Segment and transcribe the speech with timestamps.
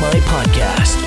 [0.00, 1.01] listening Podcast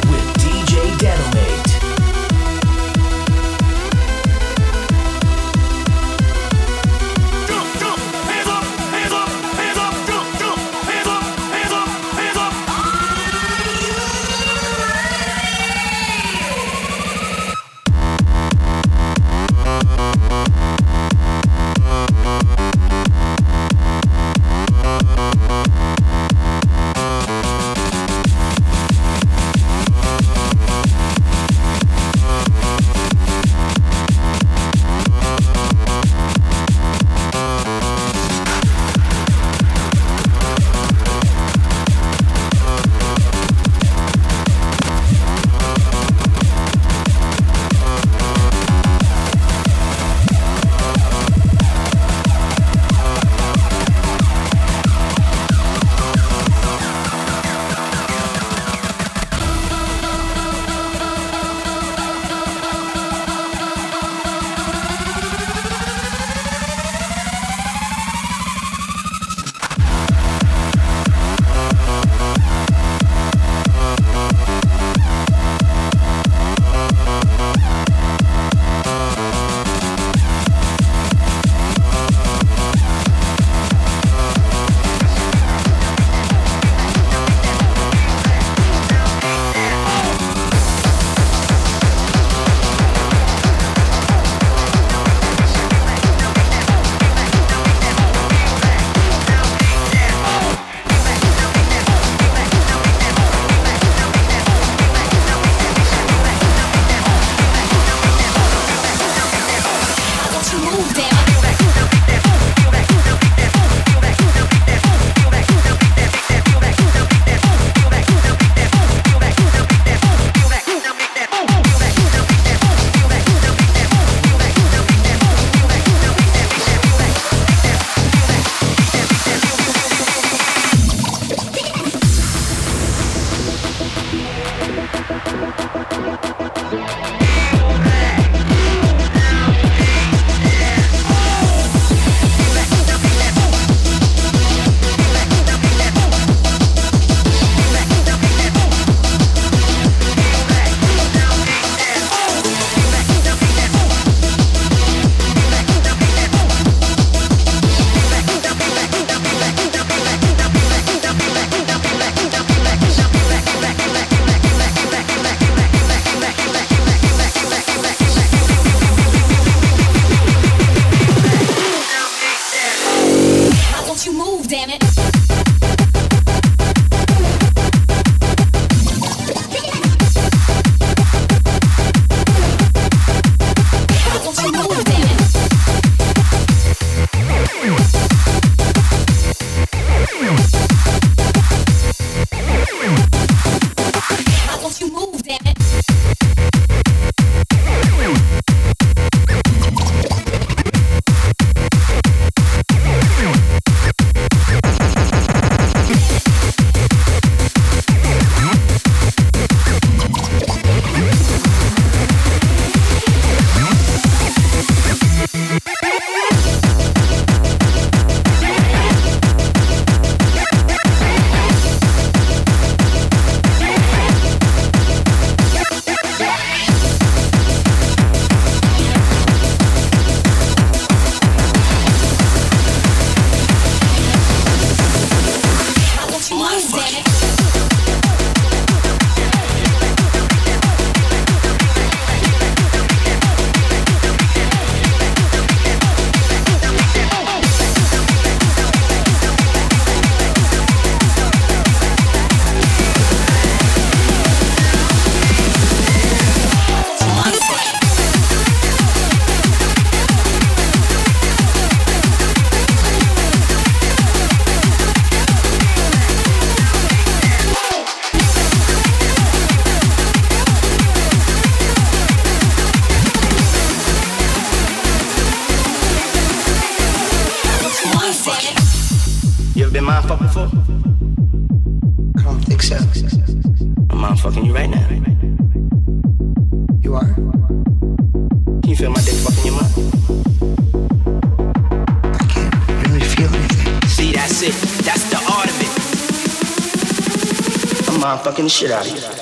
[298.45, 299.14] fucking shit out of you.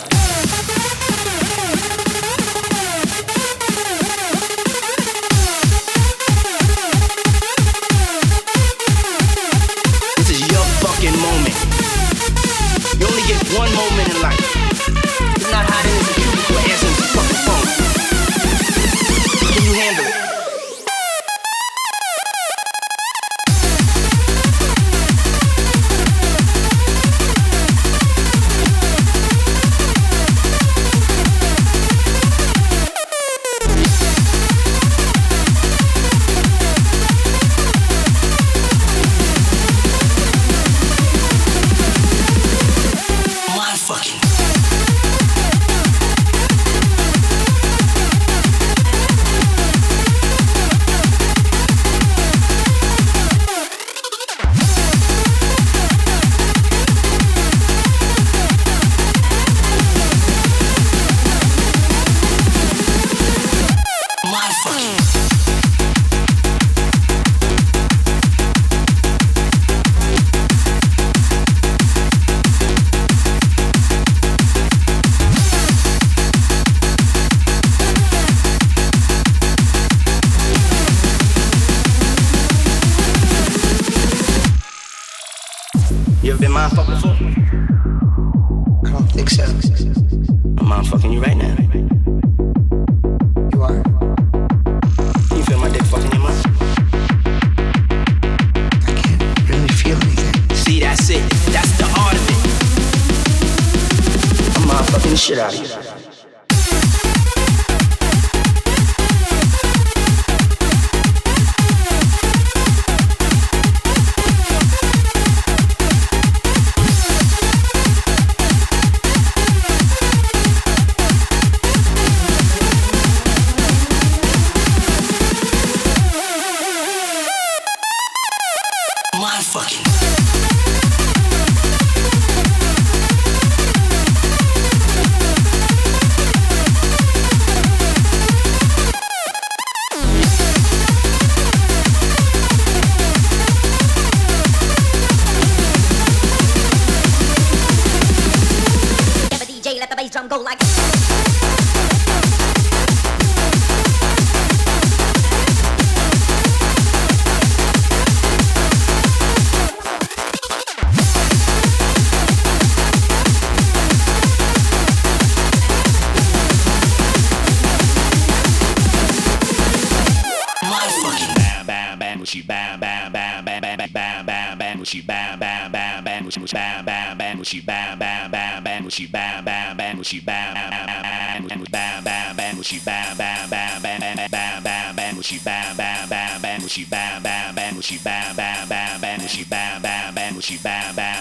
[174.94, 178.84] mushi bam bam bam bam mushi mushi bam bam bam mushi bam bam bam bam
[178.86, 184.00] mushi bam bam bam mushi bam bam bam bam mushi bam bam bam bam
[184.32, 188.70] bam bam bam mushi bam bam bam bam mushi bam bam bam mushi bam bam
[188.70, 191.13] bam bam mushi bam bam bam mushi bam bam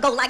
[0.00, 0.29] go like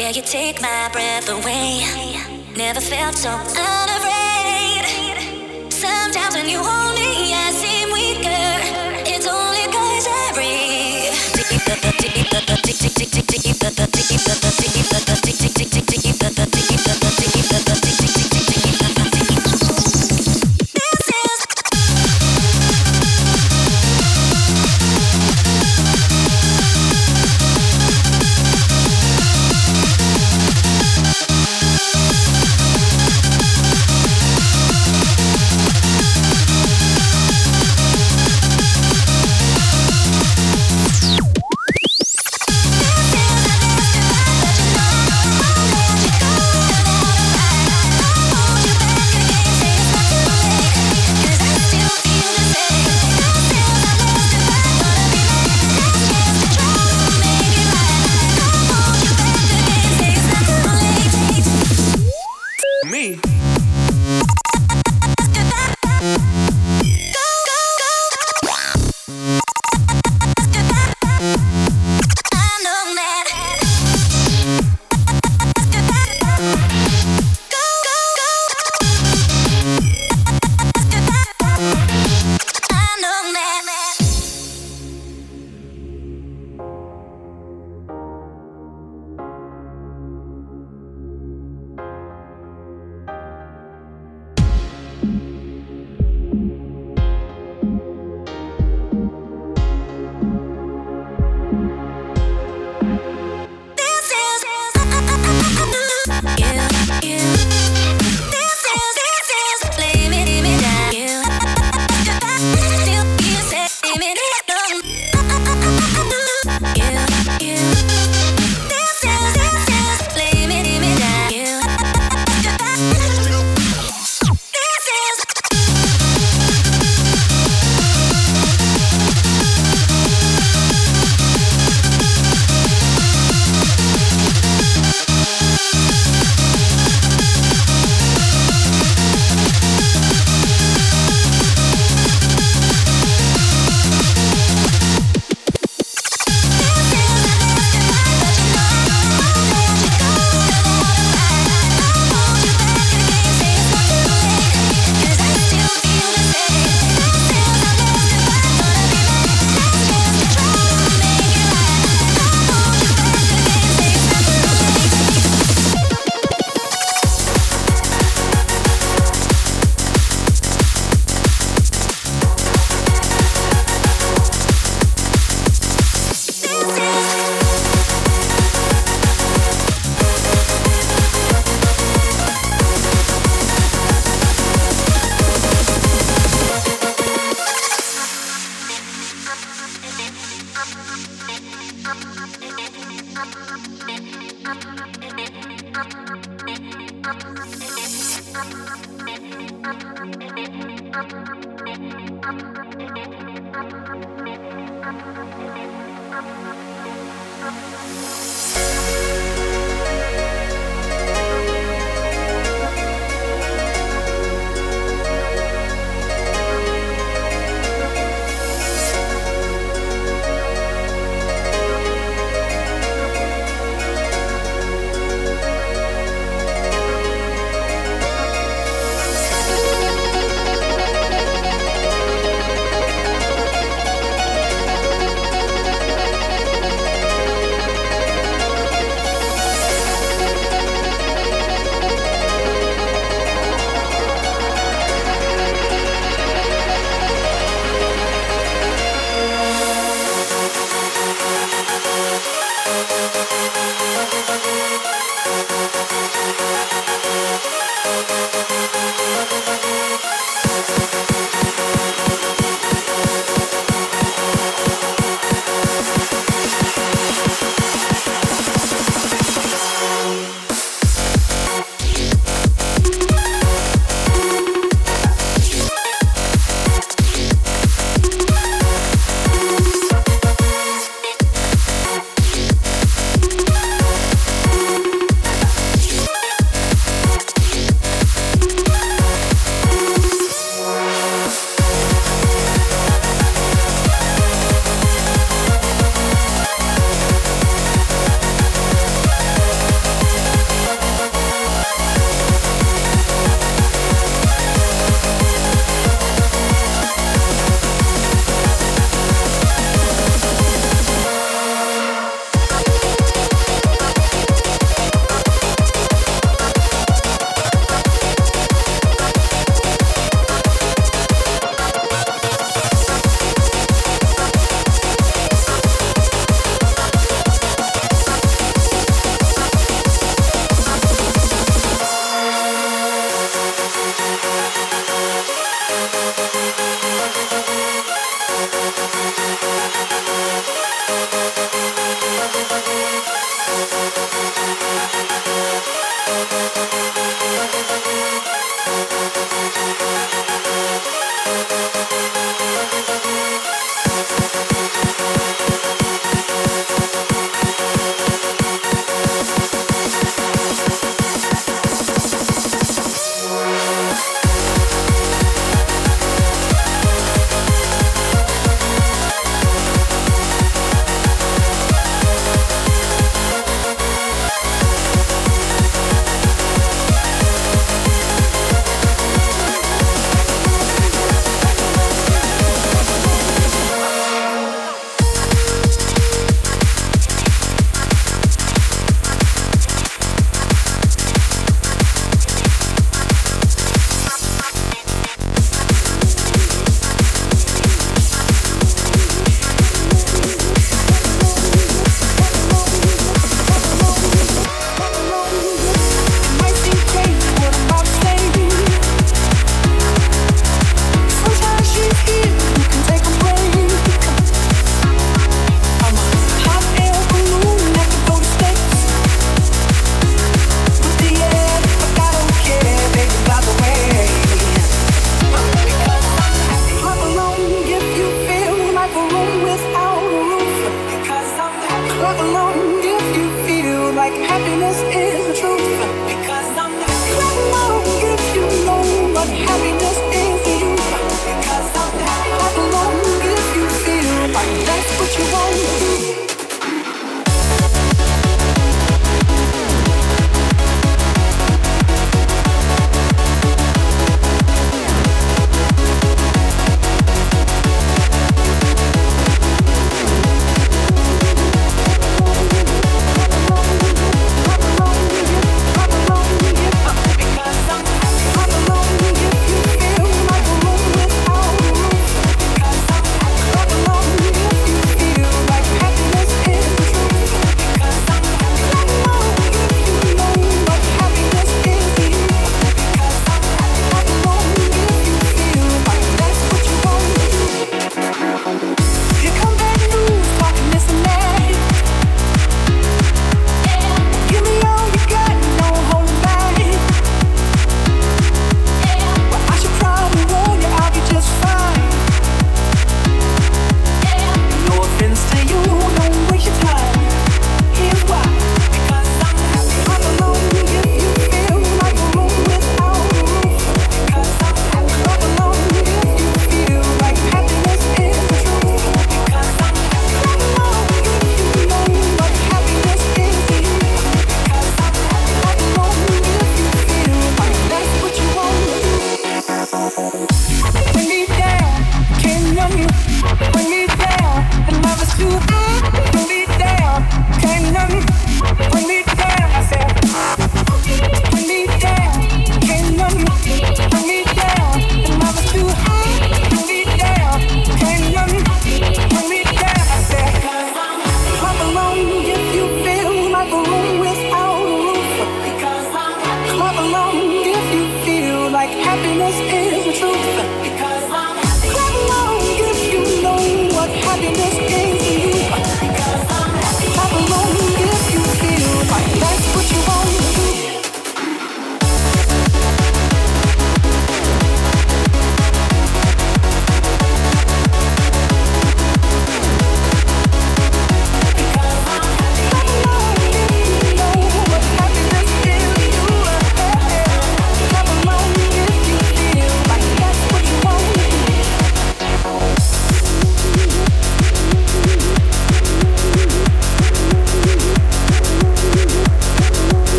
[0.00, 1.84] Yeah, you take my breath away.
[2.56, 4.86] Never felt so unafraid.
[5.70, 9.04] Sometimes when you hold me, I seem weaker.
[9.04, 11.12] It's only cause I breathe.
[11.50, 11.60] Deep,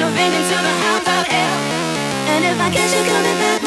[0.00, 1.50] mind fucking the shit out of you.
[2.32, 3.61] And if I catch you coming back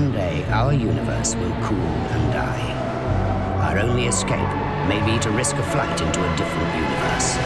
[0.00, 2.72] One day, our universe will cool and die.
[3.68, 4.48] Our only escape
[4.88, 7.36] may be to risk a flight into a different universe.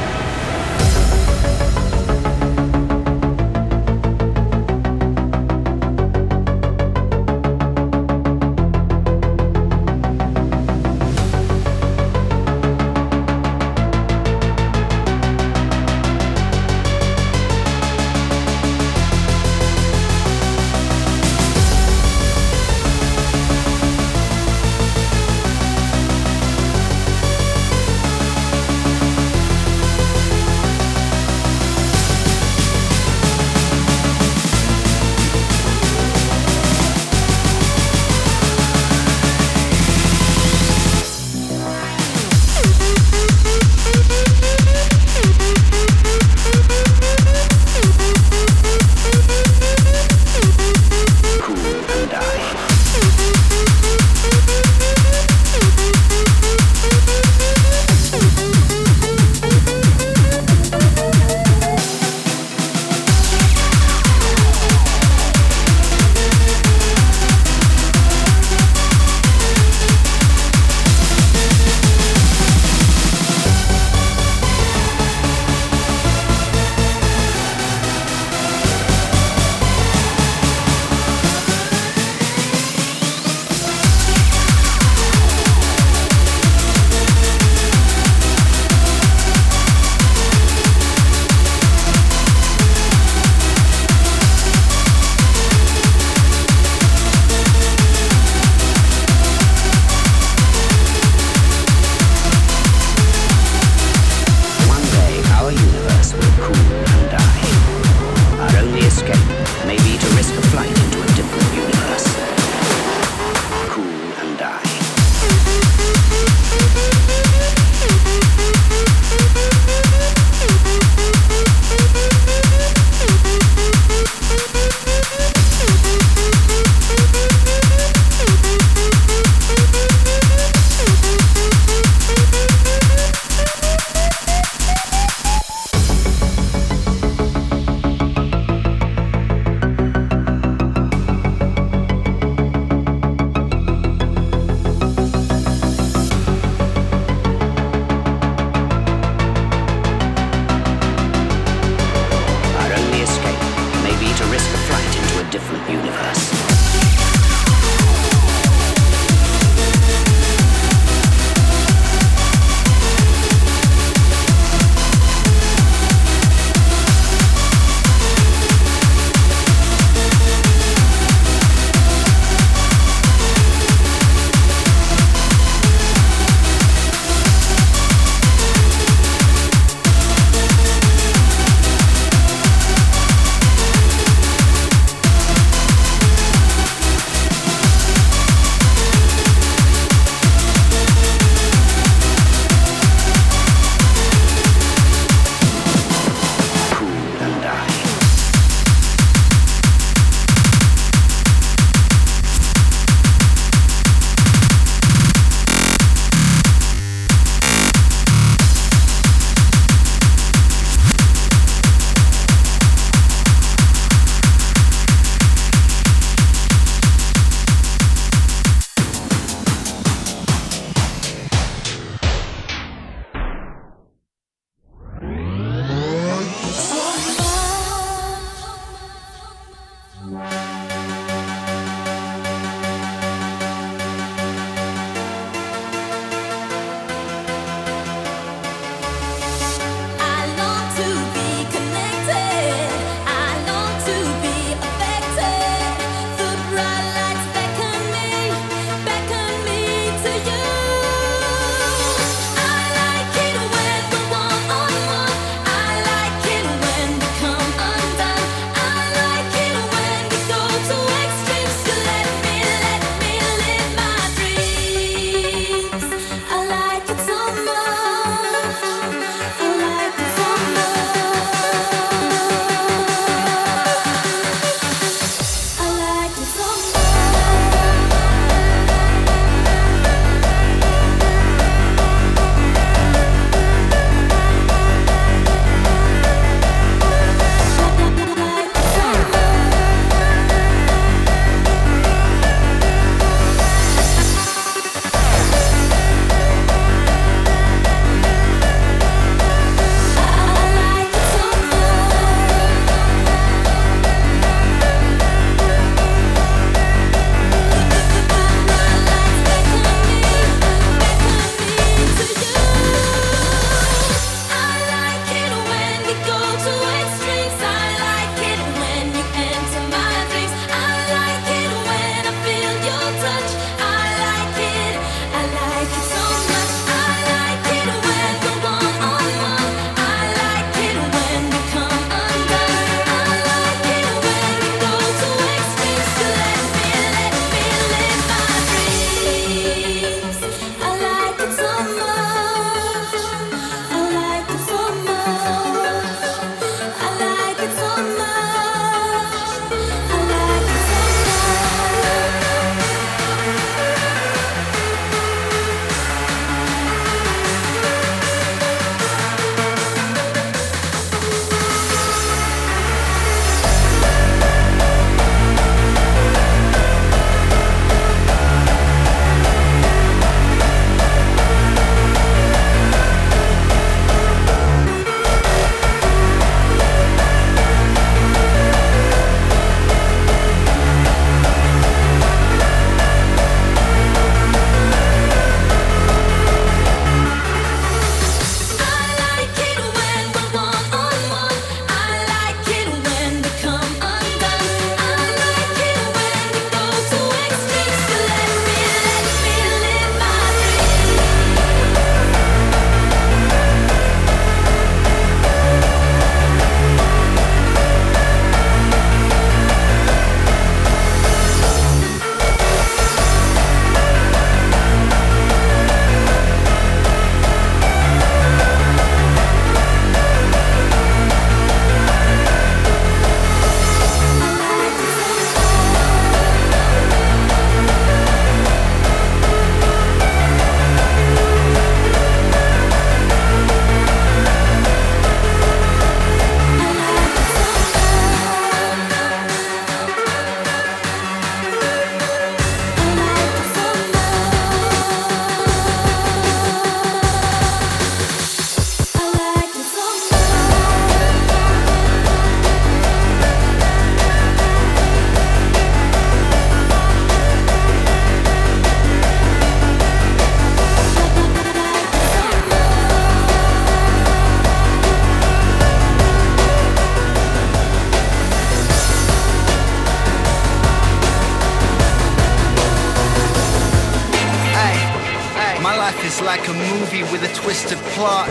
[476.95, 478.29] Movie with a twisted plot.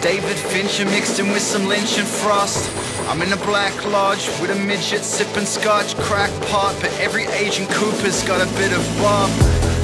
[0.00, 2.70] David Fincher mixed in with some Lynch and Frost.
[3.08, 7.68] I'm in a black lodge with a midget sipping scotch, crack pot, but every Agent
[7.70, 9.30] Cooper's got a bit of Bob.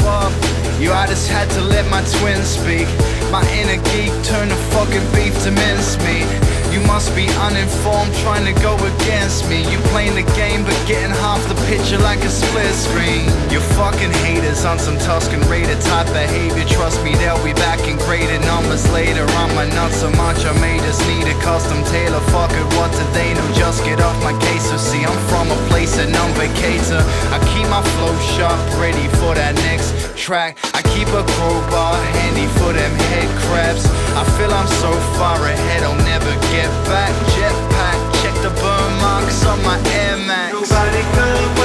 [0.00, 0.32] Bob.
[0.80, 2.88] You, I just had to let my twin speak.
[3.30, 6.28] My inner geek turned the fucking beef to mincemeat.
[6.70, 9.66] You must be uninformed, trying to go against me.
[9.70, 13.26] You playing the game, but getting half the picture like a split screen.
[13.50, 16.64] You fucking haters on some Tusken Raider type behavior.
[16.64, 19.26] Trust me, they'll be back in graded numbers later.
[19.42, 22.20] On my nuts so much, I may just need a custom tailor.
[22.30, 23.46] Fuck it, what do they know?
[23.52, 24.70] Just get off my case.
[24.70, 27.02] So see, I'm from a place that I'm vacator.
[27.34, 30.58] I keep my flow sharp, ready for that next track.
[30.74, 33.86] I keep a crowbar handy for them head crabs.
[34.12, 37.14] I feel I'm so far ahead, I'll never get back.
[37.34, 40.52] Jetpack, check the burn marks on my Air Max.
[40.52, 41.59] Nobody could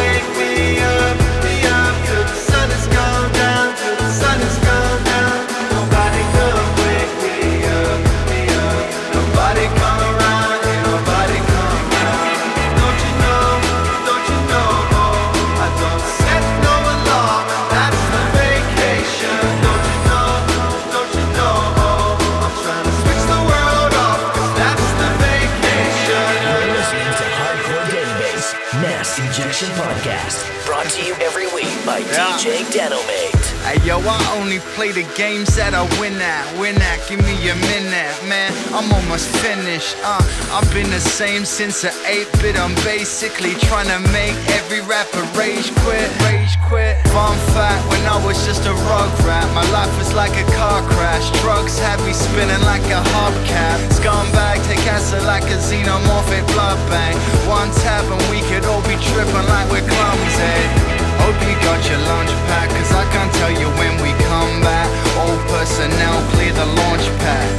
[33.86, 36.44] yo, I only play the games that I win at.
[36.58, 38.50] Win at, give me a minute, man.
[38.74, 39.96] I'm almost finished.
[40.02, 42.58] Uh, I've been the same since the 8-bit.
[42.58, 46.10] I'm basically trying to make every rapper rage quit.
[46.26, 46.98] Rage quit.
[47.14, 50.82] Fun fact, when I was just a rug rat, my life was like a car
[50.98, 51.30] crash.
[51.46, 53.78] Drugs had me spinning like a hubcap.
[53.94, 57.16] Scumbag, take acid like a xenomorphic blood bank.
[57.46, 61.05] One tap and we could all be tripping like we're clumsy.
[61.24, 64.88] Hope you got your lunch pack, cause I can't tell you when we come back.
[65.20, 67.50] All personnel clear the launch pad.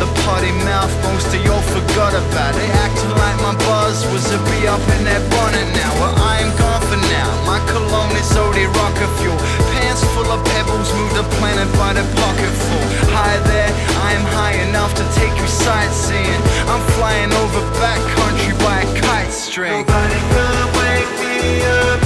[0.00, 2.52] The potty mouth most of y'all forgot about.
[2.58, 5.90] They acting like my buzz was a be up in their bonnet now.
[6.02, 7.30] Well, I am gone for now.
[7.46, 9.38] My cologne is OD rocket fuel.
[9.70, 12.86] Pants full of pebbles, move the planet by the pocket full.
[13.14, 13.70] Hi there,
[14.02, 16.42] I am high enough to take you sightseeing.
[16.66, 19.86] I'm flying over backcountry by a kite string.
[19.86, 22.00] Nobody could wake me up,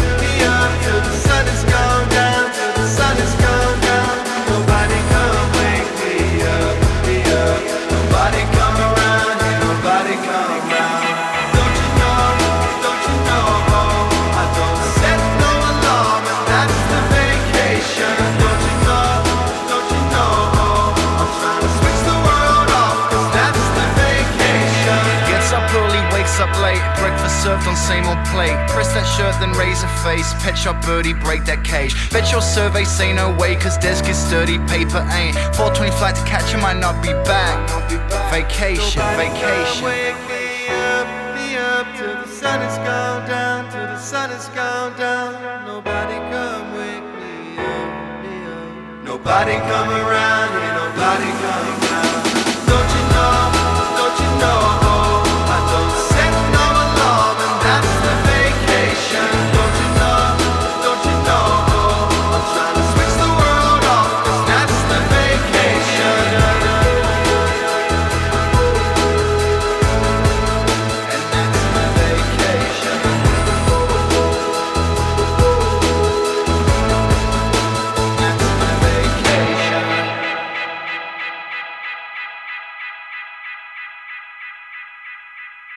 [7.90, 9.07] Nobody come around,
[27.48, 28.56] served on same old plate.
[28.68, 30.34] Press that shirt, then raise a face.
[30.44, 31.96] Pet shop birdie, break that cage.
[32.12, 35.34] Bet your survey say no way, cause desk is sturdy, paper ain't.
[35.56, 37.56] 420 flight to catch him, might not be back.
[38.28, 39.80] Vacation, vacation.
[39.80, 44.48] Wake me up, me up till the sun has gone down, till the sun has
[44.52, 45.32] gone down.
[45.64, 47.88] Nobody come wake me up,
[48.28, 49.08] me up.
[49.08, 50.67] Nobody come around, ain't